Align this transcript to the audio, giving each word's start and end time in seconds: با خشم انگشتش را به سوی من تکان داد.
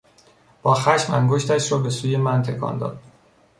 با 0.61 0.73
خشم 0.73 1.13
انگشتش 1.13 1.71
را 1.71 1.77
به 1.77 1.89
سوی 1.89 2.17
من 2.17 2.41
تکان 2.43 2.77
داد. 2.77 2.99